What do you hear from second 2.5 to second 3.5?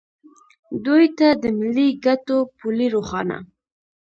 پولې روښانه